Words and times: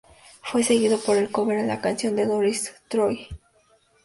Fue 0.41 0.63
seguido 0.63 0.97
por 0.99 1.15
el 1.15 1.29
cover 1.29 1.59
a 1.59 1.63
la 1.63 1.79
canción 1.79 2.15
de 2.15 2.25
Doris 2.25 2.73
Troy, 2.89 3.17
"Just 3.27 3.31
one 3.31 3.31
Look". 3.31 3.41